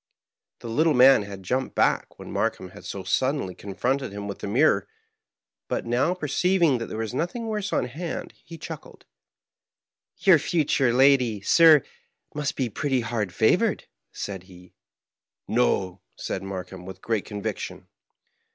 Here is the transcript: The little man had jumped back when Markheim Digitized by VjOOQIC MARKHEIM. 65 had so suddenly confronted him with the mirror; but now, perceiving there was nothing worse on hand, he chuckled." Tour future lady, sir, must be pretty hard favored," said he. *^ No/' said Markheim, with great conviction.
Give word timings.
The 0.61 0.67
little 0.67 0.95
man 0.95 1.21
had 1.21 1.43
jumped 1.43 1.75
back 1.75 2.17
when 2.17 2.31
Markheim 2.31 2.69
Digitized 2.69 2.73
by 2.73 2.73
VjOOQIC 2.73 2.73
MARKHEIM. 2.73 2.73
65 2.73 2.73
had 2.73 2.85
so 2.85 3.03
suddenly 3.03 3.53
confronted 3.53 4.11
him 4.11 4.27
with 4.27 4.39
the 4.39 4.47
mirror; 4.47 4.87
but 5.67 5.85
now, 5.85 6.13
perceiving 6.15 6.77
there 6.79 6.97
was 6.97 7.13
nothing 7.13 7.45
worse 7.45 7.71
on 7.71 7.85
hand, 7.85 8.33
he 8.43 8.57
chuckled." 8.57 9.05
Tour 10.19 10.39
future 10.39 10.91
lady, 10.91 11.41
sir, 11.41 11.83
must 12.33 12.55
be 12.55 12.67
pretty 12.67 13.01
hard 13.01 13.31
favored," 13.31 13.85
said 14.11 14.41
he. 14.41 14.73
*^ 15.49 15.53
No/' 15.55 16.01
said 16.15 16.41
Markheim, 16.41 16.87
with 16.87 17.03
great 17.03 17.25
conviction. 17.25 17.87